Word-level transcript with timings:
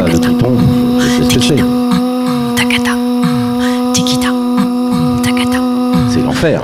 le 0.00 0.18
triton, 0.18 0.56
je 0.98 1.24
ce 1.24 1.34
que 1.34 1.40
c'est. 1.40 1.56
C'est 6.10 6.20
l'enfer. 6.22 6.62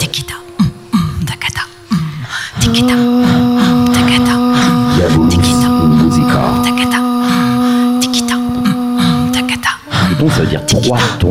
Ça 10.31 10.45
veut 10.45 10.51
dire 10.51 10.67
trois 10.67 10.99
tons. 11.19 11.31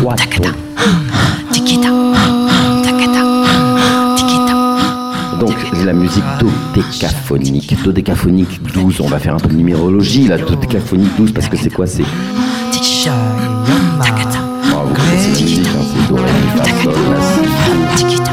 Trois 0.00 0.14
tons. 0.14 0.42
La 5.84 5.92
musique 5.92 6.24
dodécaphonique. 6.40 7.76
Dodécaphonique 7.84 8.62
12. 8.72 9.02
On 9.02 9.08
va 9.08 9.18
faire 9.18 9.34
un 9.34 9.38
peu 9.38 9.48
de 9.48 9.54
numérologie, 9.54 10.26
là. 10.28 10.38
Dodécaphonique 10.38 11.14
12, 11.18 11.32
parce 11.32 11.48
que 11.48 11.58
c'est 11.58 11.68
quoi 11.68 11.86
C'est. 11.86 12.04
Bravo, 14.70 14.94
c'est 15.18 15.40
une 15.40 15.44
musique, 15.44 15.66
hein, 15.66 15.84
c'est 15.84 16.08
do, 16.08 16.16
ré, 16.16 16.22
mi, 16.22 16.48
fa, 16.56 16.64
sol, 16.82 16.94
la, 17.10 17.20
si, 17.20 18.06
tikita, 18.06 18.32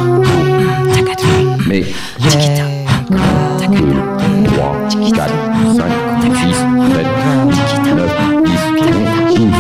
takata, 0.94 1.28
Mais 1.68 1.84
tikita, 2.20 2.66
2, 3.10 3.18
3, 4.46 4.76
4, 5.14 5.34
5, 5.76 5.84
6, 6.22 6.56
7, 6.94 7.06
8, 7.50 7.96
9, 7.96 8.12
10, 9.36 9.40
11, 9.40 9.52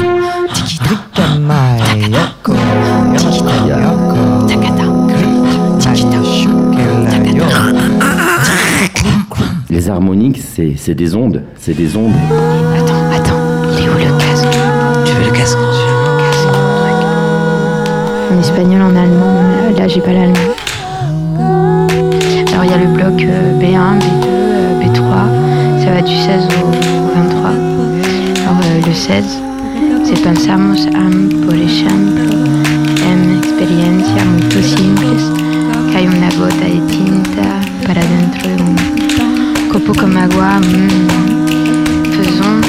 12. 3.36 3.91
Harmoniques, 9.92 10.42
c'est 10.42 10.74
c'est 10.78 10.96
des 10.96 11.16
ondes. 11.16 11.44
C'est 11.60 11.74
des 11.76 11.96
ondes. 11.96 12.14
Attends, 12.78 13.04
attends, 13.14 13.42
il 13.78 13.86
est 13.86 13.90
où 13.90 13.94
le 13.94 14.18
casque? 14.18 14.48
Tu 15.06 15.14
veux 15.14 15.26
le 15.26 15.32
casque 15.32 15.58
En 18.34 18.40
espagnol, 18.40 18.82
en 18.82 18.96
allemand, 18.96 19.36
euh, 19.38 19.78
là 19.78 19.88
j'ai 19.88 20.02
pas 20.02 20.14
l'allemand. 20.14 20.56
Alors 22.54 22.64
il 22.66 22.72
y 22.72 22.74
a 22.74 22.78
le 22.78 22.88
bloc 22.88 23.22
euh, 23.24 23.60
B1, 23.60 24.00
B2, 24.00 24.26
euh, 24.26 24.82
B3, 24.82 25.84
ça 25.84 25.92
va 25.92 26.02
du 26.02 26.16
16 26.16 26.48
au, 26.62 26.68
au 26.68 27.16
23. 27.16 27.50
Alors 27.50 28.60
euh, 28.64 28.88
le 28.88 28.94
16, 28.94 29.42
c'est 30.04 30.22
pensamos 30.24 30.88
am, 30.96 31.30
por 31.46 31.56
ejemplo, 31.56 32.30
en 33.06 33.38
experiencia 33.38 34.24
muy 34.26 34.64
simples, 34.64 35.24
que 35.92 35.98
hay 35.98 36.08
una 36.08 36.30
copo 40.42 40.48
comme 40.48 40.48
agua. 40.48 40.60
mm, 40.60 42.12
faisons 42.12 42.62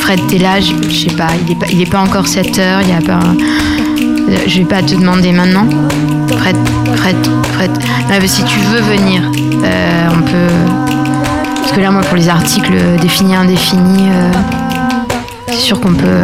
Fred, 0.00 0.20
t'es 0.28 0.38
là, 0.38 0.60
je, 0.60 0.72
je 0.88 1.08
sais 1.08 1.16
pas, 1.16 1.28
il 1.44 1.52
est 1.52 1.58
pas, 1.58 1.66
il 1.72 1.82
est 1.82 1.90
pas 1.90 2.00
encore 2.00 2.26
7 2.28 2.58
heures, 2.58 2.80
il 2.82 2.90
y 2.90 2.92
a 2.92 3.00
pas. 3.00 3.18
euh, 4.28 4.36
Je 4.46 4.58
vais 4.58 4.64
pas 4.64 4.82
te 4.82 4.94
demander 4.94 5.32
maintenant. 5.32 5.66
Fred, 6.38 6.56
Fred, 6.94 7.16
Fred. 7.54 7.70
Non, 8.08 8.16
mais 8.20 8.28
si 8.28 8.44
tu 8.44 8.58
veux 8.60 8.80
venir, 8.82 9.22
euh, 9.64 10.08
on 10.16 10.22
peut. 10.22 10.92
Parce 11.60 11.72
que 11.72 11.80
là, 11.80 11.90
moi, 11.90 12.02
pour 12.02 12.16
les 12.16 12.28
articles 12.28 12.72
définis, 13.02 13.34
indéfinis, 13.34 14.08
euh, 14.08 14.30
c'est 15.48 15.54
sûr 15.56 15.80
qu'on 15.80 15.92
peut. 15.94 16.22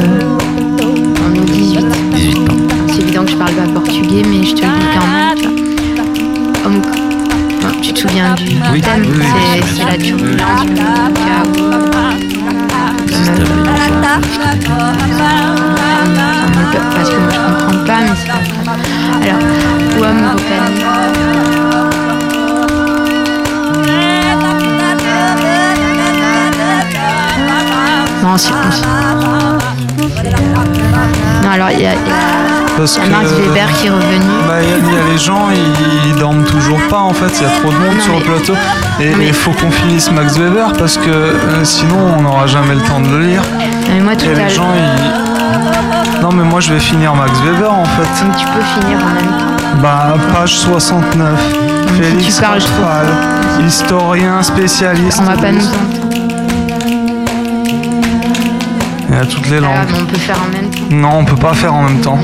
On 1.28 1.34
est 1.34 1.50
18. 1.50 1.84
18 2.14 2.38
ans. 2.38 2.54
C'est 2.88 3.00
évident 3.02 3.24
que 3.24 3.30
je 3.32 3.36
parle 3.36 3.54
pas 3.54 3.66
portugais, 3.74 4.22
mais 4.24 4.44
je 4.46 4.54
te 4.54 4.60
le 4.62 4.68
dis 4.68 4.86
quand 4.94 5.06
même. 5.06 5.36
tu 5.36 6.80
vois. 6.94 7.01
Tu 7.80 7.92
te 7.92 7.98
souviens 8.00 8.34
du, 8.34 8.56
Oui, 8.72 8.80
thème 8.80 9.02
oui, 9.06 9.16
oui, 9.18 9.62
C'est- 9.76 9.84
la 9.84 9.96
turbulence. 9.96 10.66
Parce 16.94 17.10
que 17.10 17.16
moi 17.16 17.30
je 17.30 17.38
comprends 17.38 17.84
pas, 17.84 18.00
mais 18.00 18.16
c'est 18.16 18.28
pas 18.28 18.38
grave. 18.64 18.78
Alors, 19.22 20.08
homme 20.08 20.22
vocaliste. 20.32 20.86
Non, 28.22 28.36
c'est 28.38 28.50
Non, 31.42 31.50
alors 31.50 31.70
il 31.72 31.80
y 31.80 31.86
a, 31.86 31.92
il 31.94 32.08
y 32.08 32.10
a- 32.10 32.41
Parce 32.76 32.98
il 33.04 33.10
y 33.10 33.14
a 33.14 33.18
Weber 33.20 33.72
qui 33.78 33.86
est 33.86 33.90
revenu. 33.90 34.24
Bah, 34.48 34.54
il 34.62 34.68
y, 34.68 34.72
a- 34.96 35.12
les 35.12 35.18
gens, 35.18 35.48
ils, 35.52 36.08
ils 36.10 36.16
dorment 36.16 36.44
toujours 36.44 36.78
pas 36.88 36.98
en 37.00 37.12
fait, 37.12 37.30
il 37.38 37.42
y 37.42 37.46
a 37.46 37.50
trop 37.60 37.70
de 37.70 37.76
monde 37.76 37.96
Non, 37.96 38.02
sur 38.02 38.14
le 38.18 38.22
plateau. 38.24 38.54
Et 39.00 39.14
mais- 39.14 39.26
il 39.28 39.34
faut 39.34 39.52
qu'on 39.52 39.70
finisse 39.70 40.10
Max 40.10 40.36
Weber 40.38 40.72
parce 40.78 40.96
que 40.96 41.08
euh, 41.10 41.64
sinon 41.64 41.96
on 42.18 42.22
n'aura 42.22 42.46
jamais 42.46 42.74
le 42.74 42.80
temps 42.80 43.00
de 43.00 43.08
le 43.08 43.20
lire. 43.20 43.42
Mais 43.88 44.00
moi 44.00 44.16
tout 44.16 44.24
Et 44.26 44.34
les 44.34 44.48
gens, 44.48 44.68
ils. 44.74 46.20
Non, 46.22 46.30
mais 46.32 46.44
moi 46.44 46.60
je 46.60 46.72
vais 46.72 46.80
finir 46.80 47.14
Max 47.14 47.32
Weber 47.44 47.72
en 47.72 47.84
fait. 47.84 48.24
Tu 48.38 48.46
peux 48.46 48.80
finir 48.80 48.98
en 49.04 49.14
même 49.14 49.38
temps. 49.38 49.80
Bah, 49.82 50.14
page 50.34 50.54
69. 50.56 51.40
si 51.88 52.02
Félix 52.02 52.36
tu 52.36 52.42
parles 52.42 52.58
trop. 52.60 52.82
Rafal, 52.84 53.06
historien 53.66 54.42
spécialiste. 54.42 55.20
On 55.20 55.24
va 55.24 55.36
pas 55.36 55.52
nous 55.52 55.60
a 59.22 59.26
toutes 59.26 59.48
les 59.50 59.56
Ah, 59.58 59.60
langues. 59.60 59.88
mais 59.92 59.98
on 60.02 60.06
peut 60.06 60.18
faire 60.18 60.36
en 60.42 60.52
même 60.52 60.70
temps. 60.70 60.94
Non, 60.96 61.18
on 61.20 61.24
peut 61.24 61.36
pas 61.36 61.54
faire 61.54 61.74
en 61.74 61.82
même 61.84 62.00
temps. 62.00 62.18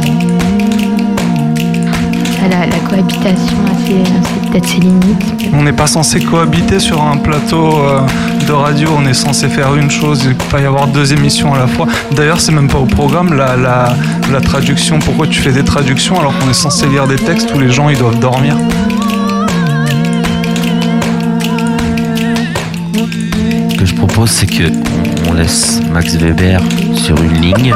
Ça, 2.40 2.48
la, 2.48 2.66
la 2.66 2.78
cohabitation, 2.88 3.56
c'est 3.86 4.04
c'est 4.04 4.50
peut-être 4.50 4.66
ses 4.66 4.78
limites. 4.80 5.24
On 5.52 5.62
n'est 5.62 5.72
pas 5.72 5.86
censé 5.86 6.20
cohabiter 6.20 6.78
sur 6.80 7.02
un 7.02 7.16
plateau 7.16 7.78
euh, 7.78 8.00
de 8.46 8.52
radio, 8.52 8.88
on 8.96 9.06
est 9.06 9.14
censé 9.14 9.48
faire 9.48 9.74
une 9.76 9.90
chose, 9.90 10.22
il 10.24 10.30
ne 10.30 10.34
peut 10.34 10.44
pas 10.50 10.60
y 10.60 10.64
avoir 10.66 10.86
deux 10.88 11.12
émissions 11.12 11.54
à 11.54 11.58
la 11.58 11.66
fois. 11.66 11.86
D'ailleurs, 12.12 12.40
c'est 12.40 12.52
même 12.52 12.68
pas 12.68 12.78
au 12.78 12.86
programme 12.86 13.34
la, 13.34 13.56
la, 13.56 13.94
la 14.32 14.40
traduction. 14.40 14.98
Pourquoi 14.98 15.26
tu 15.26 15.40
fais 15.40 15.52
des 15.52 15.64
traductions 15.64 16.18
alors 16.18 16.36
qu'on 16.38 16.48
est 16.50 16.54
censé 16.54 16.86
lire 16.86 17.06
des 17.06 17.16
textes 17.16 17.52
où 17.54 17.58
les 17.58 17.70
gens 17.70 17.88
ils 17.88 17.98
doivent 17.98 18.18
dormir? 18.20 18.56
Ce 23.70 23.76
que 23.76 23.84
je 23.86 23.94
propose, 23.94 24.30
c'est 24.30 24.46
que 24.46 24.64
on- 25.28 25.32
on 25.32 25.34
laisse 25.34 25.80
Max 25.92 26.14
Weber 26.16 26.60
sur 26.94 27.16
une 27.22 27.40
ligne. 27.40 27.74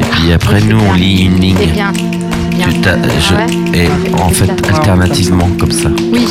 Et 0.00 0.04
puis 0.12 0.32
après, 0.32 0.60
nous, 0.60 0.78
on 0.78 0.92
lit 0.94 1.24
une 1.24 1.40
ligne. 1.40 1.56
C'est 1.58 1.72
bien. 1.72 1.92
Tu 1.92 3.34
Ouais. 3.34 3.46
et 3.84 3.88
en 4.20 4.28
fait, 4.30 4.46
ça. 4.46 4.52
alternativement, 4.76 5.48
comme 5.58 5.70
ça. 5.72 5.88
Oui. 6.12 6.26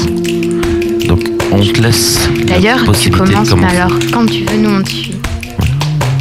Donc, 1.08 1.22
on 1.52 1.60
te 1.60 1.82
laisse 1.82 2.20
la 2.38 2.46
D'ailleurs, 2.56 2.80
tu 2.80 2.86
possibilité 2.86 3.24
de 3.26 3.32
commences, 3.34 3.48
mais 3.50 3.56
commencer. 3.56 3.76
alors, 3.78 3.92
quand 4.14 4.26
tu 4.28 4.44
veux, 4.44 4.58
nous 4.58 4.70
on 4.80 4.82
te 4.84 4.90
suit. 4.90 5.16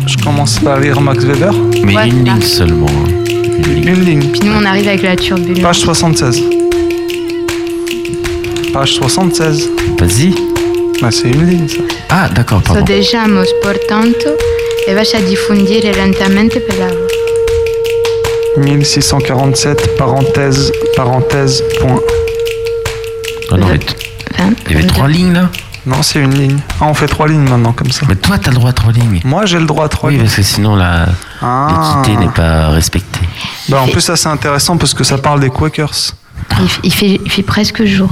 Je 0.07 0.17
commence 0.25 0.59
à 0.67 0.81
lire 0.81 1.01
Max 1.01 1.25
Weber. 1.25 1.53
Mais 1.85 1.95
Ouais, 1.97 2.09
une 2.09 2.25
ligne 2.25 2.41
seulement. 2.43 2.87
hein. 2.87 3.11
Une 3.59 3.75
ligne. 3.75 3.89
Une 3.89 4.05
ligne. 4.05 4.23
Puis 4.33 4.41
nous, 4.45 4.53
on 4.59 4.65
arrive 4.65 4.89
avec 4.89 5.03
la 5.03 5.17
turbulence. 5.17 5.61
Page 5.63 5.79
76. 5.81 6.43
Page 8.73 8.93
76. 8.95 9.69
Vas-y. 9.99 10.35
C'est 11.11 11.29
une 11.31 11.47
ligne 11.49 11.69
ça. 11.69 11.77
Ah, 12.11 12.29
d'accord, 12.29 12.61
So 12.67 12.75
pardon. 12.75 12.85
dejamos, 12.85 13.47
portanto, 13.63 14.29
e 14.87 14.95
vas 14.95 15.15
a 15.15 15.21
diffondire 15.21 15.93
lentamente 15.95 16.61
per 16.61 16.77
la 16.79 16.89
voz. 16.89 17.13
1647, 18.57 19.97
parenthèse, 19.97 20.73
parenthèse, 20.97 21.63
point. 21.81 22.01
Ah 23.51 23.57
non, 23.57 23.67
mais 23.69 23.79
t- 23.79 23.95
Vingt- 24.37 24.55
il 24.69 24.73
y 24.73 24.79
avait 24.79 24.87
trois 24.87 25.09
lignes 25.09 25.33
là? 25.33 25.49
Non, 25.87 26.03
c'est 26.03 26.19
une 26.19 26.35
ligne. 26.35 26.59
Ah, 26.81 26.87
on 26.89 26.95
fait 26.95 27.07
trois 27.07 27.29
lignes 27.29 27.49
maintenant 27.49 27.73
comme 27.73 27.91
ça. 27.93 28.05
Mais 28.09 28.17
toi, 28.17 28.37
t'as 28.39 28.51
le 28.51 28.57
droit 28.57 28.71
à 28.71 28.73
trois 28.75 28.93
lignes. 28.93 29.21
Moi, 29.25 29.47
j'ai 29.47 29.59
le 29.59 29.65
droit 29.67 29.85
à 29.87 29.89
trois 29.89 30.09
Oui, 30.11 30.17
lignes. 30.17 30.25
parce 30.25 30.37
que 30.37 30.43
sinon, 30.43 30.75
la 30.77 31.07
Ah. 31.41 32.03
l'équité 32.05 32.17
n'est 32.27 32.33
pas 32.33 32.69
respectée. 32.71 33.21
Bah, 33.69 33.81
en 33.83 33.89
plus, 33.89 34.01
ça 34.03 34.17
c'est 34.17 34.29
intéressant 34.29 34.77
parce 34.77 34.93
que 34.93 35.05
ça 35.05 35.17
parle 35.19 35.41
des 35.41 35.49
Quakers. 35.51 36.13
Il, 36.61 36.67
f- 36.67 36.81
il 36.83 36.93
fait, 36.93 37.21
il 37.25 37.31
fait 37.31 37.43
presque 37.43 37.85
jour. 37.85 38.11